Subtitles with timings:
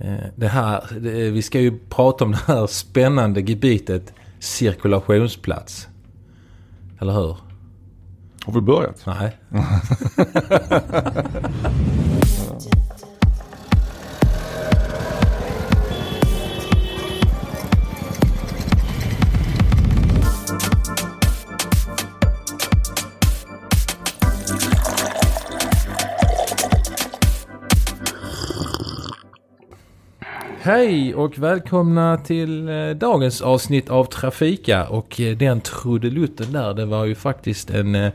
[0.00, 5.88] Eh, det här, det, vi ska ju prata om det här spännande gebitet cirkulationsplats.
[7.00, 7.36] Eller hur?
[8.44, 9.06] Har vi börjat?
[9.06, 9.36] Nej.
[30.62, 36.86] Hej och välkomna till eh, dagens avsnitt av Trafika och eh, den trudelutten där det
[36.86, 38.12] var ju faktiskt en eh,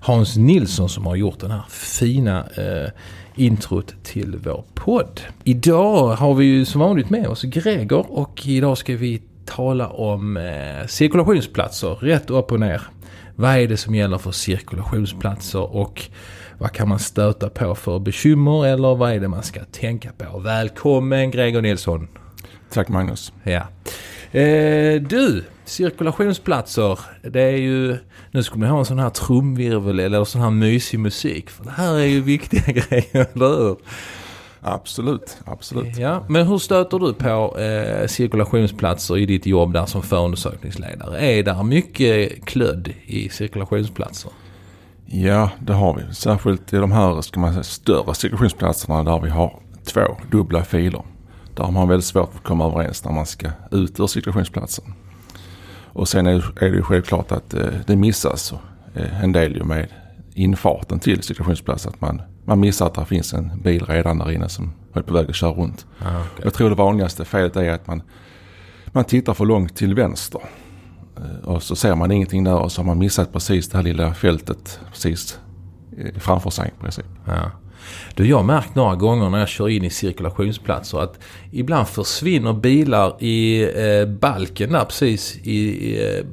[0.00, 2.90] Hans Nilsson som har gjort den här fina eh,
[3.34, 5.20] introt till vår podd.
[5.44, 10.36] Idag har vi ju som vanligt med oss Gregor och idag ska vi tala om
[10.36, 12.82] eh, cirkulationsplatser rätt upp och ner.
[13.36, 16.02] Vad är det som gäller för cirkulationsplatser och
[16.64, 20.38] vad kan man stöta på för bekymmer eller vad är det man ska tänka på?
[20.38, 22.08] Välkommen Gregor Nilsson.
[22.72, 23.32] Tack Magnus.
[23.42, 23.66] Ja.
[24.40, 26.98] Eh, du, cirkulationsplatser.
[27.22, 27.96] Det är ju...
[28.30, 31.50] Nu skulle man ha en sån här trumvirvel eller sån här mysig musik.
[31.50, 33.76] För det här är ju viktiga grejer, eller hur?
[34.60, 35.98] Absolut, absolut.
[35.98, 41.18] Ja, men hur stöter du på eh, cirkulationsplatser i ditt jobb där som förundersökningsledare?
[41.18, 44.30] Är det mycket klödd i cirkulationsplatser?
[45.16, 46.14] Ja, det har vi.
[46.14, 51.02] Särskilt i de här ska man säga, större cirkulationsplatserna där vi har två dubbla filer.
[51.54, 54.84] Där har man väldigt svårt att komma överens när man ska ut ur cirkulationsplatsen.
[55.92, 58.52] Och sen är, det ju självklart att eh, det missas
[58.94, 59.88] eh, en del ju med
[60.34, 61.92] infarten till cirkulationsplatsen.
[61.94, 65.14] Att man, man missar att det finns en bil redan där inne som är på
[65.14, 65.86] väg att köra runt.
[65.98, 66.44] Ah, okay.
[66.44, 68.02] Jag tror det vanligaste felet är att man,
[68.86, 70.40] man tittar för långt till vänster.
[71.16, 73.84] Eh, och så ser man ingenting där och så har man missat precis det här
[73.84, 75.38] lilla fältet precis
[75.98, 77.06] eh, framför sig i princip.
[77.26, 77.50] Ja.
[78.14, 81.18] Du, jag har märkt några gånger när jag kör in i cirkulationsplatser att
[81.50, 86.24] ibland försvinner bilar i eh, balken där precis i, eh,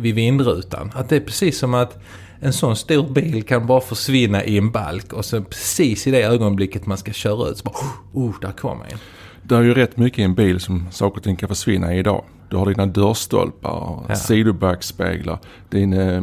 [0.00, 0.92] vid vindrutan.
[0.94, 1.98] Att det är precis som att
[2.40, 6.22] en sån stor bil kan bara försvinna i en balk och sen precis i det
[6.22, 8.98] ögonblicket man ska köra ut så bara oh, oh där kommer en.
[9.42, 11.98] Det är ju rätt mycket i en bil som saker och ting kan försvinna i
[11.98, 12.24] idag.
[12.48, 14.14] Du har dina dörrstolpar, Ja.
[14.14, 16.22] sidobackspeglar, din eh,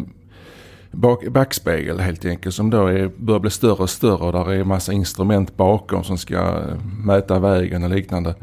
[0.91, 4.63] bak, backspegel helt enkelt som då är, börjar bli större och större och där är
[4.63, 8.35] massa instrument bakom som ska eh, mäta vägen och liknande.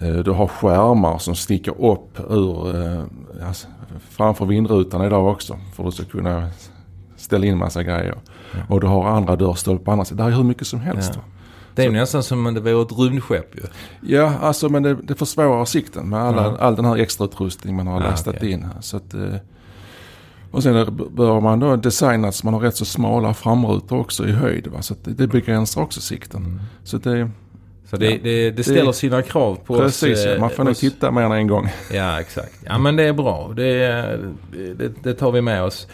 [0.00, 2.74] Eh, du har skärmar som sticker upp ur
[3.46, 3.66] alltså,
[4.10, 6.48] framför vindrutan idag också för att du ska kunna
[7.16, 8.14] ställa in massa grejer.
[8.68, 10.26] Och du har andra dörrstolpar på andra sidan.
[10.26, 11.12] Det är hur mycket som helst.
[11.14, 11.20] Ja.
[11.74, 13.62] Det är nästan som om det vore ett rymdskepp ju.
[14.16, 16.56] Ja, alltså men det, det försvårar sikten med alla, Ja.
[16.60, 18.50] all den här extra utrustning man har Ja, lastat okej.
[18.50, 18.66] in.
[18.80, 19.20] Så att, eh,
[20.50, 24.32] och sen bör man då designa så man har rätt så smala framrutor också i
[24.32, 24.66] höjd.
[24.66, 24.82] Va?
[24.82, 26.44] Så det, begränsar också sikten.
[26.44, 26.60] Mm.
[26.84, 27.30] Så det,
[27.90, 28.18] Så det, Ja.
[28.22, 30.24] det, det ställer Det- sina krav på precis, oss.
[30.24, 30.34] ja.
[30.34, 31.68] eh, man får nog oss- titta mer än en gång.
[31.92, 32.52] Ja, exakt.
[32.66, 33.52] Ja, men det är bra.
[33.56, 35.86] Det, tar vi med oss.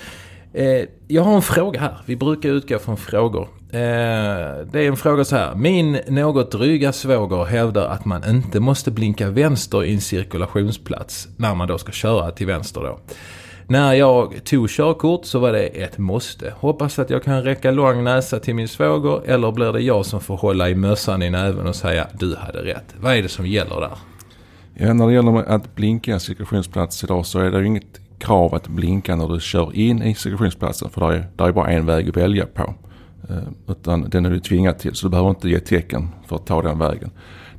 [0.52, 0.66] Eh,
[1.08, 1.98] jag har en fråga här.
[2.06, 3.48] Vi brukar utgå från frågor.
[3.72, 5.54] Eh, det är en fråga så här.
[5.54, 11.54] Min något dryga svåger hävdar att man inte måste blinka vänster i en cirkulationsplats när
[11.54, 12.98] man då ska köra till vänster då.
[13.66, 16.54] När jag tog körkort så var det ett måste.
[16.56, 20.20] Hoppas att jag kan räcka lång näsa till min svåger eller blir det jag som
[20.20, 22.94] får hålla i mössan i näven och säga du hade rätt.
[23.00, 23.98] Vad är det som gäller där?
[24.74, 28.00] Ja, när det gäller att blinka i en cirkulationsplats idag så är det ju inget
[28.18, 30.90] krav att blinka när du kör in i cirkulationsplatsen.
[30.90, 32.74] För där är, där är bara en väg att välja på.
[33.30, 36.46] Eh, utan den är du tvingad till så du behöver inte ge tecken för att
[36.46, 37.10] ta den vägen.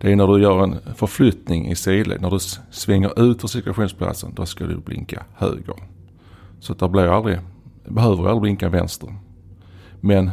[0.01, 2.21] Det är när du gör en förflyttning i sidled.
[2.21, 2.39] När du
[2.71, 5.75] svänger ut ur cirkulationsplatsen då ska du blinka höger.
[6.59, 7.39] Så att det blir aldrig,
[7.87, 9.15] behöver aldrig blinka vänster.
[9.99, 10.31] Men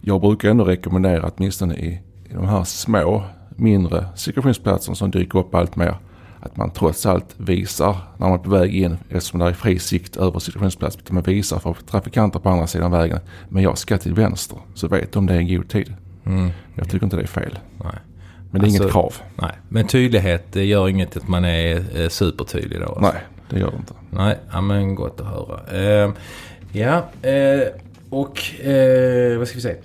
[0.00, 3.24] jag brukar ändå rekommendera att åtminstone i, i de här små,
[3.56, 5.96] mindre cirkulationsplatserna som dyker upp allt mer.
[6.44, 9.78] Att man trots allt visar när man är på väg in eftersom det är fri
[9.78, 11.02] sikt över cirkulationsplatsen.
[11.04, 13.18] Att man visar för trafikanter på andra sidan vägen.
[13.48, 14.58] Men jag ska till vänster.
[14.74, 15.94] Så vet de det i god tid.
[16.26, 16.50] Mm.
[16.74, 17.58] Jag tycker inte det är fel.
[17.84, 17.92] Nej.
[18.50, 19.14] Men det är inget Alltså- krav.
[19.36, 22.86] Nej, men tydlighet det gör inget att man är supertydlig då.
[22.86, 23.00] alltså.
[23.00, 23.94] Nej, det gör det inte.
[24.10, 25.60] Nej, ja, men gott att höra.
[26.04, 26.12] Eh,
[26.72, 26.96] ja,
[27.28, 27.68] eh,
[28.10, 29.76] och eh, vad ska vi säga?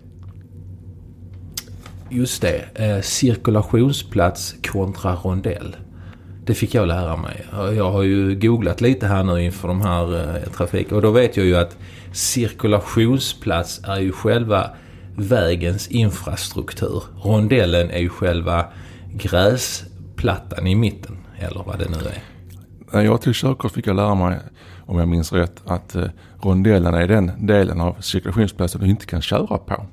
[2.09, 5.75] Just det, eh, cirkulationsplats kontra rondell.
[6.49, 7.45] Det fick jag lära mig.
[7.51, 11.37] Jag har ju googlat lite här nu inför de här eh, trafik och då vet
[11.37, 11.77] jag ju att
[12.11, 14.69] cirkulationsplats är ju själva
[15.15, 17.03] vägens infrastruktur.
[17.23, 18.65] Rondellen är ju själva
[19.13, 21.17] gräsplattan i mitten.
[21.39, 22.23] Eller vad det nu är.
[22.91, 24.39] När jag tog körkort fick jag lära mig,
[24.85, 26.05] om jag minns rätt, att eh,
[26.41, 29.85] rondellen är den delen av cirkulationsplatsen du inte kan köra på.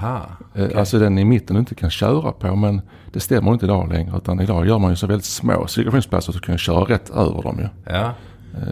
[0.00, 0.22] Aha.
[0.54, 2.80] Eh, Alltså den i mitten du inte kan köra på men
[3.12, 4.16] det stämmer inte idag längre.
[4.16, 7.42] Utan idag gör man ju så väldigt små cirkulationsplatser så du kan köra rätt över
[7.42, 7.92] dem ju.
[7.92, 8.12] Ja.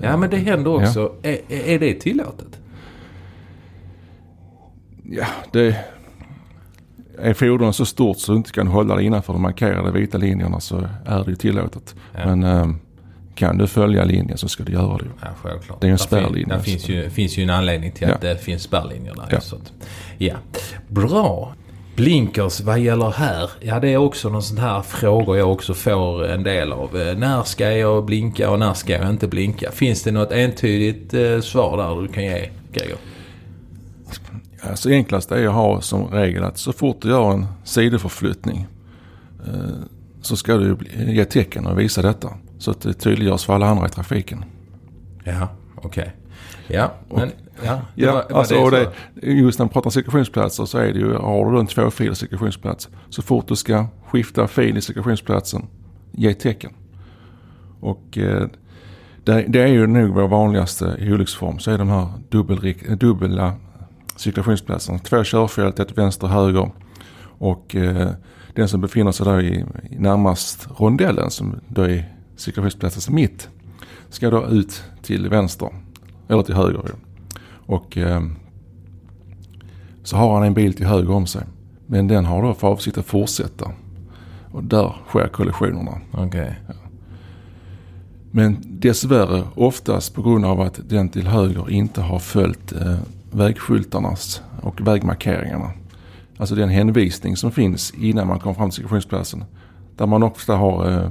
[0.03, 1.13] ja, men det händer också.
[1.23, 2.61] Är, är det tillåtet?
[5.03, 5.77] Ja, det...
[7.19, 10.61] Är fordonet så stort så du inte kan hålla det innanför de markerade vita linjerna
[10.61, 11.95] så är det ju tillåtet.
[12.15, 12.27] Ja.
[12.27, 12.67] Men eh,
[13.35, 15.05] kan du följa linjen så ska du göra det.
[15.21, 15.81] Ja, självklart.
[15.81, 18.15] Det är en spärrlinje, så- finns ju, finns ju en anledning till Ja.
[18.15, 19.27] att det finns spärrlinjer där.
[19.31, 19.41] Ja.
[19.41, 19.73] Så att,
[20.19, 20.35] ja.
[20.89, 21.55] Bra.
[21.97, 23.51] Blinkers, vad gäller här?
[23.61, 27.01] Ja, det är också någon sån här frågor jag också får en del av.
[27.01, 29.71] Eh, När ska jag blinka och när ska jag inte blinka?
[29.71, 32.99] Finns det något entydigt eh, svar där du kan ge, Gregor?
[34.63, 38.67] Alltså enklast är att ha som regel att så fort du gör en sidoförflyttning
[39.47, 39.53] eh,
[40.23, 40.77] så ska du
[41.09, 42.29] ge tecken och visa detta.
[42.59, 44.45] Så att det tydliggörs för alla andra i trafiken.
[45.25, 46.13] Ja, okej.
[46.69, 47.31] Ja, men...
[47.65, 48.91] Ja, det Ja, var- var alltså, det och så.
[49.21, 52.17] det, just när man pratar cirkulationsplatser så är det ju, har du då en tvåfilig
[52.17, 52.89] cirkulationsplats.
[53.09, 55.67] Så fort du ska skifta fil i cirkulationsplatsen,
[56.13, 56.71] ge tecken.
[57.81, 58.47] Och eh,
[59.25, 61.59] det, det är ju nog vår vanligaste olycksform.
[61.59, 63.53] Så är de här dubbelrik- dubbla
[64.17, 64.99] cirkulationsplatserna.
[64.99, 66.71] Två körfält, ett vänster och höger.
[67.39, 68.09] Och eh,
[68.55, 73.49] den som befinner sig där i, i närmast rondellen som då är cirkulationsplatsens mitt.
[74.09, 75.69] Ska då ut till vänster.
[76.29, 76.95] Eller till höger.
[77.67, 78.23] Och eh,
[80.03, 81.43] så har han en bil till höger om sig.
[81.87, 83.71] Men den har då för avsikt att fortsätta.
[84.53, 86.01] Och där sker kollisionerna.
[86.13, 86.61] Okej.
[88.31, 92.99] Men dessvärre oftast på grund av att den till höger inte har följt eh,
[93.31, 95.71] vägskyltarnas och vägmarkeringarna.
[96.37, 99.45] Alltså den hänvisning som finns innan man kommer fram till cirkulationsplatsen.
[99.97, 101.11] Där man ofta har eh,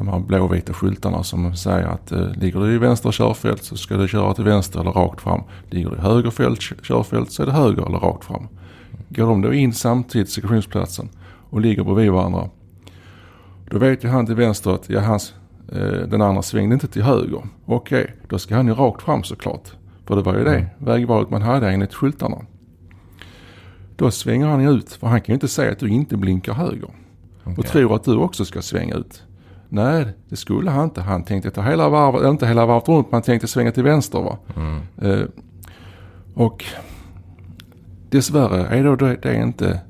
[0.00, 3.96] de här blåvita skyltarna som säger att eh, ligger du i vänster körfält så ska
[3.96, 5.42] du köra till vänster eller rakt fram.
[5.70, 8.48] Ligger du i höger fält, körfält så är det höger eller rakt fram.
[9.08, 11.08] Går de då in samtidigt till cirkulationsplatsen
[11.50, 12.50] och ligger bredvid varandra.
[13.70, 15.34] Då vet ju han till vänster att ja, hans,
[15.72, 17.42] eh, den andra svängde inte till höger.
[17.66, 19.72] Okej, då ska han ju rakt fram såklart.
[20.06, 22.36] För det var ju det vägvalet man hade enligt skyltarna.
[23.96, 26.90] Då svänger han ut för han kan ju inte säga att du inte blinkar höger.
[27.44, 27.64] Och Okej.
[27.64, 29.22] tror att du också ska svänga ut.
[29.72, 31.00] Nej, det skulle han inte.
[31.00, 33.82] Han tänkte ta hela varvet, eller inte hela varvet runt, men han tänkte svänga till
[33.82, 34.38] vänster va.
[34.56, 34.80] Mm.
[35.02, 35.26] Eh,
[36.34, 36.64] och
[38.10, 39.80] dessvärre är då det, det är inte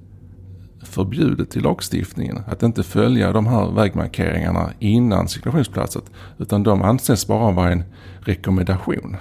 [0.82, 6.03] förbjudet i lagstiftningen att inte följa de här vägmarkeringarna innan cirkulationsplatsen.
[6.38, 7.85] Utan de anses bara vara en
[8.21, 9.17] rekommendation.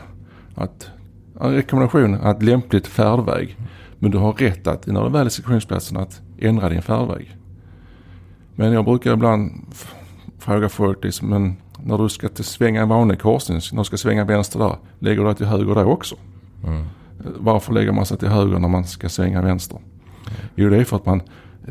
[0.55, 0.89] Att,
[1.41, 3.57] en rekommendation att lämpligt färdväg.
[3.99, 7.35] Men du har rätt att när du väl är cirkulationsplatsen att ändra din färdväg.
[8.55, 9.51] Men jag brukar ibland
[10.49, 13.97] f- fråga folk liksom, men när du ska svänga en vanlig korsning, när du ska
[13.97, 16.15] svänga vänster där, lägger du dig till höger där också?
[16.67, 16.85] Mm.
[17.39, 19.79] Varför lägger man sig till höger när man ska svänga vänster?
[20.55, 21.21] Jo, det är för att man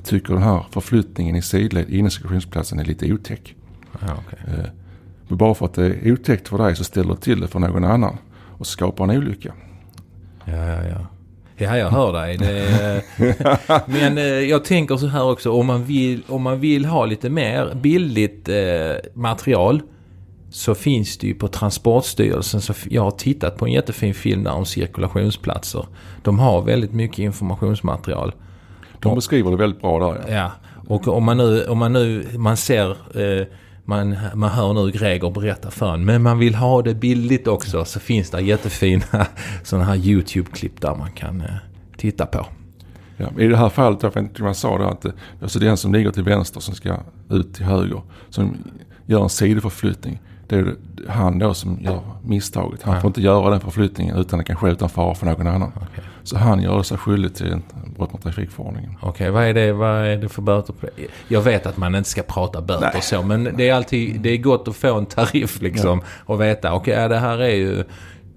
[0.05, 3.55] tycker den här förflyttningen i sidled inne i cirkulationsplatsen är lite otäck.
[4.01, 4.39] Ja, okej.
[4.59, 4.65] Eh,
[5.29, 7.59] Men bara för att det är otäckt för dig så ställer du till det för
[7.59, 8.17] någon annan
[8.59, 9.53] och skapar en olycka.
[10.45, 11.07] Ja, ja, ja.
[11.59, 12.37] Ja, jag hör dig.
[12.37, 13.03] Det,
[13.87, 15.53] men eh, jag tänker så här också.
[15.53, 19.83] Om man vill, om man vill ha lite mer billigt eh, material
[20.51, 22.61] så finns det ju på Transportstyrelsen.
[22.61, 25.87] Så jag har tittat på en jättefin film där om cirkulationsplatser.
[26.23, 28.33] De har väldigt mycket informationsmaterial.
[29.01, 30.25] De beskriver det väldigt bra där.
[30.29, 30.35] Ja.
[30.35, 30.53] Ja,
[30.89, 33.47] och om man nu, om man nu, man ser, eh,
[33.89, 37.85] man, man hör nu Greger berätta för en, men man vill ha det billigt också
[37.85, 39.05] så finns det jättefina
[39.63, 41.47] sådana här YouTube-klipp där man kan eh,
[41.97, 42.47] titta på.
[43.17, 43.27] Ja.
[43.39, 45.43] I det här fallet, jag vet inte om jag sa det, att eh, alltså det
[45.43, 46.97] är alltså den som ligger till vänster som ska
[47.31, 48.57] ut till höger, som
[49.07, 50.21] gör en sidoförflyttning.
[50.49, 50.75] Det är
[51.09, 52.83] han då som gör misstaget.
[52.83, 53.01] Han Ja.
[53.01, 55.73] får inte göra den förflyttningen utan det kan ske utan fara för någon annan.
[55.77, 56.05] Okej.
[56.23, 57.63] Så han gör sig skyldig till en
[57.97, 58.97] brott mot trafikförordningen.
[59.03, 61.07] Okej, vad, är det, vad är det för böter på det?
[61.29, 63.03] Jag vet att man inte ska prata böter Nej.
[63.03, 66.73] så, men det är alltid det är gott att få en tariff liksom och veta,
[66.75, 67.79] okej, ja, det här är ju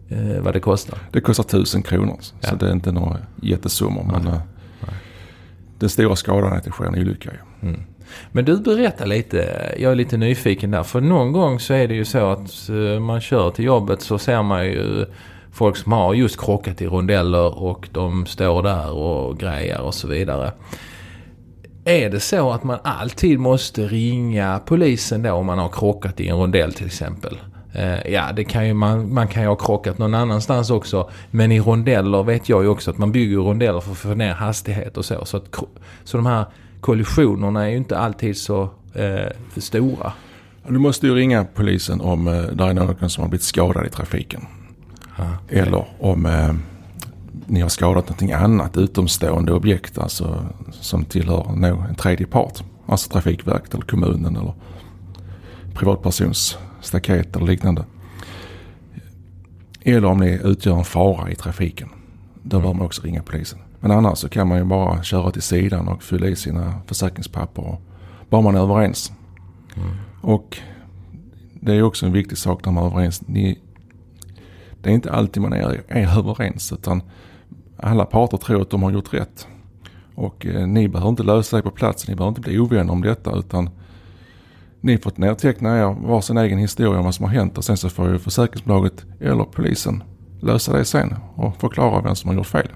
[0.10, 0.98] eh, vad det kostar.
[1.12, 2.18] Det kostar tusen kronor.
[2.20, 2.56] Så Ja.
[2.60, 4.04] det är inte några jättesummor.
[4.14, 4.34] Men Nej.
[4.34, 4.40] eh,
[5.80, 7.30] den stora skadan är att det sker en olycka.
[7.32, 7.68] ju.
[7.70, 7.82] Mm.
[8.32, 10.84] Men du berättar lite, jag är lite nyfiken där.
[10.84, 14.18] För någon gång så är det ju så att eh, man kör till jobbet så
[14.18, 15.06] ser man ju
[15.52, 20.08] folk som har just krockat i rondeller och de står där och grejer och så
[20.08, 20.52] vidare.
[21.86, 26.28] Är det så att man alltid måste ringa polisen då om man har krockat i
[26.28, 27.38] en rondell till exempel?
[27.74, 31.10] Eh, ja, det kan ju man, man kan ju ha krockat någon annanstans också.
[31.32, 34.34] Men i rondeller vet jag ju också att man bygger rondeller för att få ner
[34.34, 35.26] hastighet och så.
[35.26, 35.56] Så, att,
[36.04, 36.46] så de här
[36.82, 40.14] kollisionerna är ju inte alltid så eh, för stora.
[40.68, 43.90] Du måste ju ringa polisen om eh, det är någon som har blivit skadad i
[43.90, 44.46] trafiken.
[45.18, 45.28] Ja.
[45.50, 46.54] Eller om eh,
[47.46, 52.64] ni har skadat någonting annat utomstående objekt alltså som tillhör no, en tredje part.
[52.86, 54.54] Alltså Trafikverket eller kommunen eller
[55.74, 57.86] privatpersons staket eller liknande.
[59.82, 61.90] Eller om ni utgör en fara i trafiken.
[62.44, 63.60] Då bör man också ringa polisen.
[63.80, 67.78] Men annars så kan man ju bara köra till sidan och fylla i sina försäkringspapper.
[68.30, 69.12] Bara man är överens.
[69.76, 69.90] Mm.
[70.22, 70.58] Och
[71.54, 73.28] det är också en viktig sak när man är överens.
[73.28, 73.60] Ni,
[74.82, 77.02] det är inte alltid man är, är överens utan
[77.78, 79.48] alla parter tror att de har gjort rätt.
[80.16, 83.02] Och eh, ni behöver inte lösa det på plats, ni behöver inte bli ovänner om
[83.02, 83.70] detta utan
[84.82, 87.90] ni får nedteckna er varsin egen historia om vad som har hänt och sen så
[87.90, 90.04] får ju försäkringsbolaget eller polisen
[90.42, 92.68] lösa det sen och förklara vem som har gjort fel.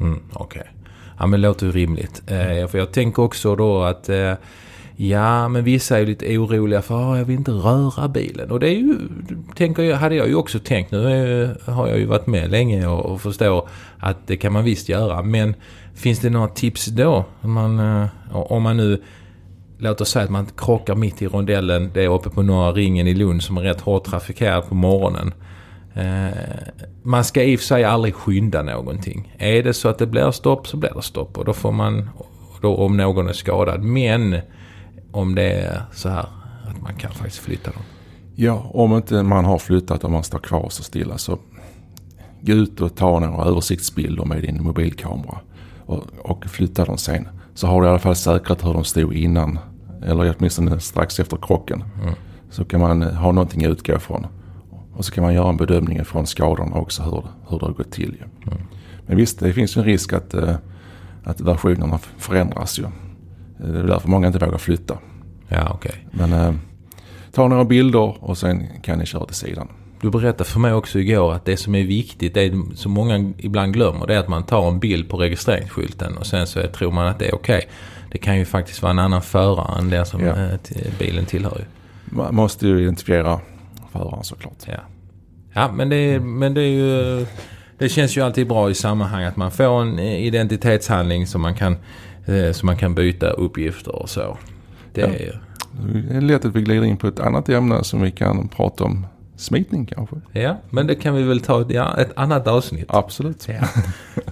[0.00, 0.60] Mm, Okej.
[0.60, 0.72] Okay.
[1.18, 2.22] Ja men det låter ju rimligt.
[2.26, 4.34] Eh, för jag tänker också då att eh,
[5.00, 8.50] Ja, men vissa är ju lite oroliga för att jag vill inte röra bilen.
[8.50, 8.96] Och det är ju,
[9.54, 10.90] tänker jag, hade jag ju också tänkt.
[10.90, 14.64] Nu är, har jag ju varit med länge och, och förstår att det kan man
[14.64, 15.22] visst göra.
[15.22, 15.54] Men
[15.94, 17.24] finns det några tips då?
[17.40, 19.02] Om man, eh, om man nu,
[19.78, 21.90] låt oss säga att man krockar mitt i rondellen.
[21.94, 25.32] Det är uppe på Norra ringen i Lund som är rätt hårt trafikerad på morgonen.
[25.98, 26.32] Eh,
[27.02, 29.34] man ska i och för sig aldrig skynda någonting.
[29.38, 31.38] Är det så att det blir stopp så blir det stopp.
[31.38, 32.10] Och då får man,
[32.62, 33.82] då om någon är skadad.
[33.82, 34.36] Men
[35.12, 36.26] om det är så här
[36.68, 37.82] att man kan faktiskt flytta dem.
[38.34, 41.38] Ja, om inte man har flyttat och man står kvar så stilla så
[42.40, 45.38] gå ut och ta några översiktsbilder med din mobilkamera
[45.86, 47.28] och, och flytta dem sen.
[47.54, 49.58] Så har du i alla fall säkrat hur de stod innan
[50.02, 51.84] eller åtminstone strax efter krocken.
[52.02, 52.14] Mm.
[52.50, 54.26] Så kan man ha någonting att utgå från.
[54.98, 57.90] Och så kan man göra en bedömning från skadorna också hur, hur det har gått
[57.90, 58.16] till.
[58.46, 58.58] Mm.
[59.06, 60.54] Men visst, det finns ju en risk att, eh,
[61.24, 62.84] att versionerna förändras ju.
[63.58, 64.98] Det är därför många inte vågar flytta.
[65.48, 66.06] Ja, okej.
[66.12, 66.28] Okay.
[66.28, 66.54] Men eh,
[67.32, 69.68] ta några bilder och sen kan ni köra till sidan.
[70.00, 73.72] Du berättade för mig också igår att det som är viktigt, det som många ibland
[73.72, 77.06] glömmer, det är att man tar en bild på registreringsskylten och sen så tror man
[77.06, 77.56] att det är okej.
[77.56, 77.68] Okay.
[78.12, 80.36] Det kan ju faktiskt vara en annan förare än den som ja.
[80.36, 80.58] eh,
[80.98, 81.66] bilen tillhör.
[82.04, 83.40] Man måste ju identifiera
[83.92, 84.64] föraren såklart.
[84.66, 84.80] Ja,
[85.52, 87.26] ja men, det, men det är ju...
[87.78, 91.76] Det känns ju alltid bra i sammanhang att man får en identitetshandling som man kan
[92.28, 94.36] Eh, så man kan byta uppgifter och så.
[94.92, 95.40] Det, är,
[96.08, 98.84] det är lätt att vi glider in på ett annat ämne som vi kan prata
[98.84, 99.06] om.
[99.38, 100.16] Smitning kanske?
[100.32, 102.86] Ja, men det kan vi väl ta ja, ett annat avsnitt.
[102.88, 103.48] Absolut.
[103.48, 103.54] Ja.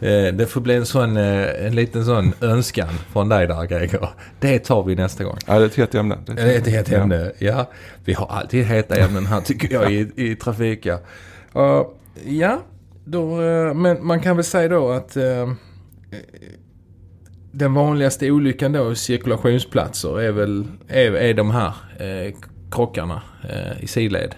[0.00, 4.08] Eh, det får bli en sån, eh, en liten sån önskan från dig där Gregor.
[4.40, 5.36] Det tar vi nästa gång.
[5.46, 6.18] Ja, det är ett hett ämne.
[6.26, 7.48] Det är ett hett ämne, ja.
[7.48, 7.70] ja.
[8.04, 10.86] Vi har alltid heta ämnen här tycker jag i, i trafik.
[10.86, 10.98] Ja,
[11.56, 11.86] uh,
[12.24, 12.62] ja
[13.04, 13.26] då,
[13.74, 15.52] men man kan väl säga då att uh,
[17.50, 22.34] den vanligaste olyckan då i cirkulationsplatser är väl är, är de här eh,
[22.70, 24.34] krockarna eh, i sidled.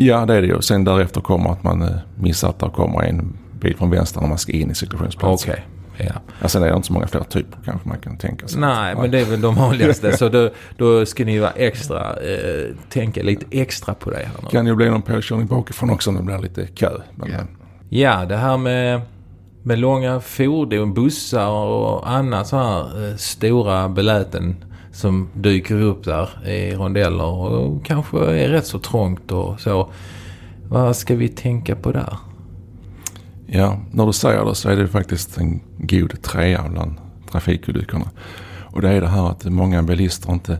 [0.00, 0.62] Ja det är det ju.
[0.62, 4.28] Sen därefter kommer att man eh, missar att det kommer en bil från vänster när
[4.28, 5.52] man ska in i cirkulationsplatsen.
[5.52, 5.64] Okej.
[5.94, 6.06] Okay.
[6.06, 6.20] Ja.
[6.40, 8.60] ja, sen är det inte så många fler typer kanske man kan tänka sig.
[8.60, 10.16] Nej, men det är väl de vanligaste.
[10.16, 14.48] så då, då ska ni vara extra, eh, tänka lite extra på det här nu.
[14.50, 16.90] Kan ju bli någon påkörning bakifrån också om det blir lite kö.
[17.14, 17.38] Men, ja.
[17.88, 19.00] ja, det här med
[19.62, 24.64] med långa fordon, bussar och annat så här eh, stora beläten
[24.98, 29.90] som dyker upp där i rondeller och kanske är rätt så trångt och så.
[30.68, 32.16] Vad ska vi tänka på där?
[33.46, 36.94] Ja, när du säger det så är det faktiskt en god trea bland
[37.30, 38.10] trafikolyckorna.
[38.72, 40.58] Och det är det här att många bilister inte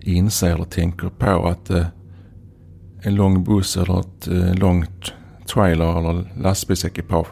[0.00, 1.86] inser eller tänker på att eh,
[3.02, 5.12] en lång buss eller ett eh, långt
[5.46, 7.28] trailer eller lastbilsekipage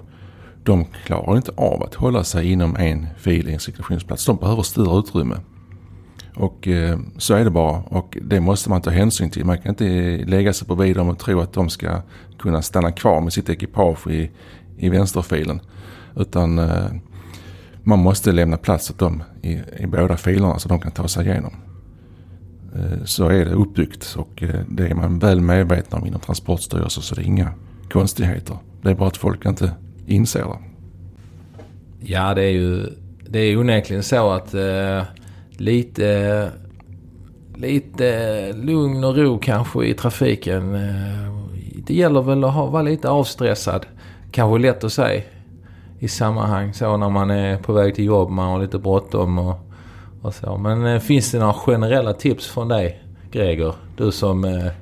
[0.62, 4.24] de klarar inte av att hålla sig inom en fil i en cirkulationsplats.
[4.24, 5.36] De behöver större utrymme.
[6.36, 9.44] Och eh, så är det bara och det måste man ta hänsyn till.
[9.44, 9.84] Man kan inte
[10.26, 12.02] lägga sig bredvid dem och tro att de ska
[12.38, 14.30] kunna stanna kvar med sitt ekipage i,
[14.76, 15.60] i vänsterfilen.
[16.16, 16.86] Utan eh,
[17.82, 21.26] man måste lämna plats åt dem i, i båda filerna så de kan ta sig
[21.26, 21.52] igenom.
[22.74, 27.02] Eh, så är det uppbyggt och eh, det är man väl medveten om inom Transportstyrelsen
[27.02, 27.52] så det är inga
[27.90, 28.56] konstigheter.
[28.82, 29.70] Det är bara att folk inte
[30.06, 30.58] inser det.
[32.00, 32.86] Ja, det är ju
[33.28, 35.02] det är onekligen så att eh,
[35.56, 36.50] lite,
[37.54, 40.74] lite lugn och ro kanske i trafiken.
[40.74, 41.32] Eh,
[41.86, 43.86] det gäller väl att ha, vara lite avstressad.
[44.30, 45.22] Kanske lätt att säga
[45.98, 49.56] i sammanhang så när man är på väg till jobb, man har lite bråttom och,
[50.22, 50.56] och så.
[50.56, 53.74] Men eh, finns det några generella tips från dig Greger?
[53.96, 54.72] Du som eh,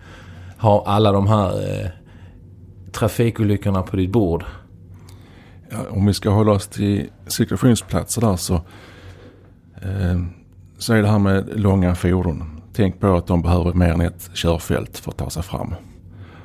[0.57, 1.89] har alla de här eh,
[2.93, 4.45] trafikolyckorna på ditt bord
[5.91, 8.55] om vi ska hålla oss till cirkulationsplatser där så,
[9.75, 10.21] eh,
[10.79, 12.61] så är det här med långa fordon.
[12.73, 15.75] Tänk på att de behöver mer än ett körfält för att ta sig fram.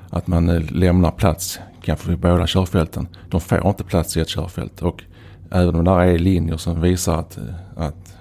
[0.10, 3.08] att man eh, lämnar plats kanske vid båda körfälten.
[3.30, 5.04] De får inte plats i ett körfält och
[5.52, 7.44] även om det är linjer som visar att, eh,
[7.76, 8.18] att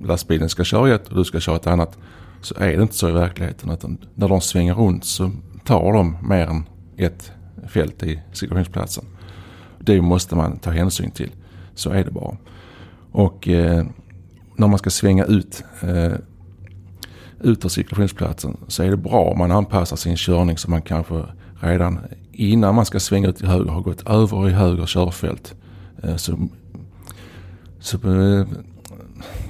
[0.00, 1.98] lastbilen ska köra ett och du ska köra ett annat
[2.40, 3.70] så är det inte så i verkligheten.
[3.70, 5.30] Utan när de svänger runt så
[5.64, 6.64] tar de mer än
[6.96, 7.32] ett
[7.68, 9.04] fält i cirkulationsplatsen.
[9.78, 11.30] Det måste man ta hänsyn till.
[11.74, 12.36] Så är det bara.
[13.12, 13.86] Och eh,
[14.56, 16.12] när man ska svänga ut eh,
[17.42, 21.24] ut ur cirkulationsplatsen så är det bra om man anpassar sin körning så man kanske
[21.60, 21.98] redan
[22.32, 25.54] innan man ska svänga ut till höger har gått över i höger körfält.
[26.02, 26.48] Eh, så,
[27.80, 28.46] så eh,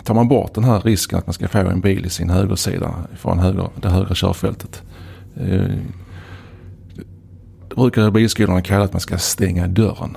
[0.05, 2.95] tar man bort den här risken att man ska få en bil i sin högersida
[3.17, 4.83] från höger, det högra körfältet.
[5.37, 5.71] Eh,
[7.69, 10.17] det brukar bilskolorna kalla att man ska stänga dörren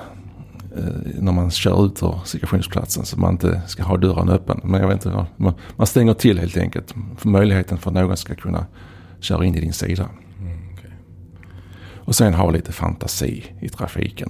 [1.19, 4.61] när man kör ut ur cirkulationsplatsen så man inte ska ha dörren öppen.
[4.63, 5.25] Men jag vet inte,
[5.75, 8.65] man, stänger till helt enkelt för möjligheten för att någon ska kunna
[9.19, 10.09] köra in i din sida.
[10.39, 10.91] Mm, okay.
[11.95, 14.29] Och sen ha lite fantasi i trafiken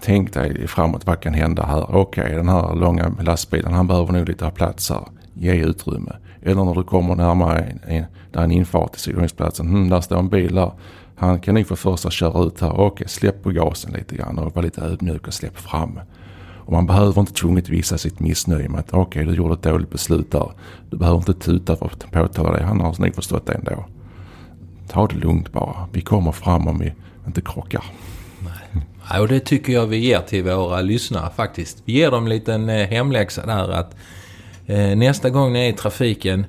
[0.00, 1.96] tänk dig framåt, vad kan hända här?
[1.96, 5.04] Okej, okay, den här långa lastbilen, han behöver nog lite plats här.
[5.34, 6.12] Ge utrymme.
[6.42, 9.68] Eller när du kommer närmare en, en, där en infart till cirkulationsplatsen.
[9.68, 10.72] Hmm, där står en bil där.
[11.22, 12.80] Han kan nog få första köra ut här.
[12.80, 16.00] Okej, släpp på gasen lite grann och var lite ödmjuk och släpp fram.
[16.58, 19.62] Och man behöver inte tvunget visa sitt missnöje med att okej, okay, du gjorde ett
[19.62, 20.52] dåligt beslut där.
[20.90, 22.64] Du behöver inte tuta för att påtala det.
[22.64, 23.84] Han har alltså nog förstått det ändå.
[24.88, 25.88] Ta det lugnt bara.
[25.92, 26.92] Vi kommer fram om vi
[27.26, 27.84] inte krockar.
[29.10, 31.82] Nej, och det tycker jag vi ger till våra lyssnare faktiskt.
[31.84, 33.96] Vi ger dem en liten eh, hemläxa där att
[34.66, 36.46] eh, nästa gång ni är i trafiken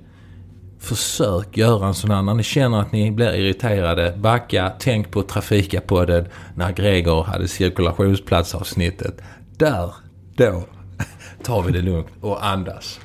[0.84, 5.22] Försök göra en sån här, när ni känner att ni blir irriterade, backa, tänk på
[5.22, 9.22] Trafikapodden när Gregor hade cirkulationsplatsavsnittet.
[9.58, 9.94] Där,
[10.36, 10.64] då,
[11.44, 13.00] tar vi det lugnt och andas.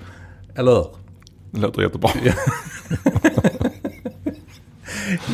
[0.55, 0.87] Eller hur?
[1.51, 2.11] Det låter jättebra.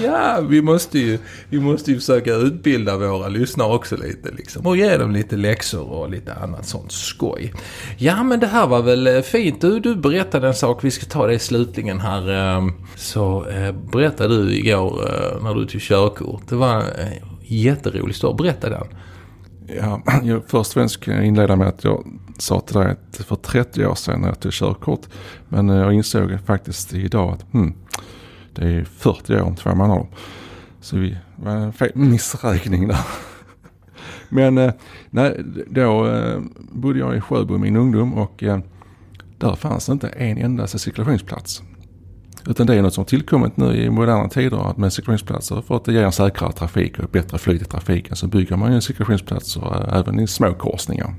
[0.05, 4.67] ja, vi måste, ju, vi måste ju försöka utbilda våra lyssnare också lite liksom.
[4.67, 7.53] Och ge dem lite läxor och lite annat sånt skoj.
[7.97, 9.61] Ja, men det här var väl eh, fint.
[9.61, 10.85] Du, du berättade en sak.
[10.85, 12.31] Vi ska ta det slutligen här.
[12.31, 16.43] Ehm, så eh, berättade du igår eh, när du tog körkort.
[16.49, 16.85] Det var en
[17.43, 18.37] jätterolig story.
[18.37, 18.87] Berätta den.
[19.67, 22.07] Ja, jag först och främst kan jag inleda med att jag
[22.39, 25.03] sa till dig att för 30 år sedan när jag tog körkort.
[25.49, 27.75] Men jag insåg faktiskt idag att hmm,
[28.55, 30.07] det är 40 år om två månader.
[30.81, 33.01] Så vi var en fel missräkning där.
[34.29, 34.73] Men eh,
[35.11, 38.59] nej, då eh, bodde jag i Sjöbo i min ungdom och eh,
[39.39, 41.63] där fanns inte en enda cirkulationsplats.
[42.47, 45.77] Utan det är något som har tillkommit nu i moderna tider att med cirkulationsplatser för
[45.77, 48.81] att det ger en säkrare trafik och bättre flyt i trafiken så bygger man ju
[48.81, 51.15] cirkulationsplatser även i små korsningar.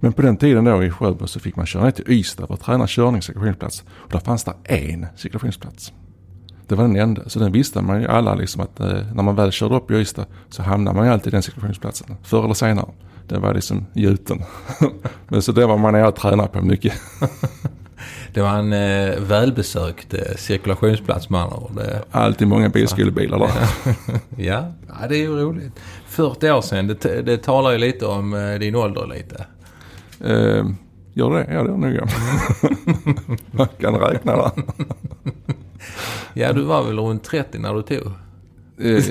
[0.00, 2.54] Men på den tiden då i Sjöbo så fick man köra ner till Ystad för
[2.54, 3.84] att träna körning cirkulationsplats.
[3.88, 5.92] Och där fanns det en cirkulationsplats.
[6.68, 7.28] Det var den enda.
[7.28, 9.94] Så den visste man ju alla liksom att eh, när man väl körde upp i
[9.94, 12.16] Ystad så hamnade man ju alltid i den cirkulationsplatsen.
[12.22, 12.86] Förr eller senare.
[13.28, 14.42] Det var liksom gjuten.
[15.28, 16.92] Men så det var man och tränade på mycket.
[18.34, 21.80] det var en eh, välbesökt eh, cirkulationsplats med andra ord.
[22.10, 23.94] Alltid många bilskolebilar där.
[24.44, 24.72] ja.
[24.88, 25.72] ja, det är ju roligt.
[26.06, 29.46] 40 år sedan, det, det talar ju lite om eh, din ålder lite.
[30.20, 30.66] Eh,
[31.14, 31.54] gör det?
[31.54, 32.08] Ja, det gör nog jag.
[33.50, 34.50] Man kan räkna där.
[36.34, 38.12] ja, du var väl runt 30 när du tog?
[38.78, 39.02] Eh,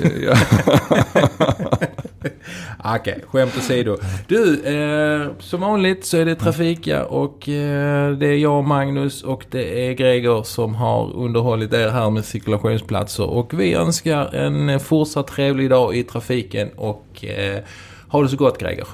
[2.88, 3.98] Okej, okay, skämt åsido.
[4.28, 9.24] Du, eh, som vanligt så är det Trafika och eh, det är jag och Magnus
[9.24, 13.24] och det är Gregor som har underhållit er här med cirkulationsplatser.
[13.24, 17.64] Och vi önskar en fortsatt trevlig dag i trafiken och eh,
[18.08, 18.88] ha det så gott Gregor.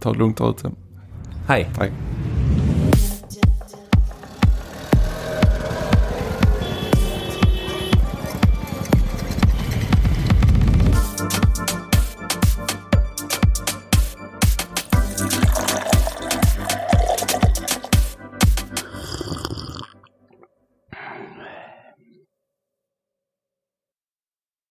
[0.00, 0.70] Ta det lugnt där ute.
[1.48, 1.66] Hej.
[1.78, 1.90] Hej.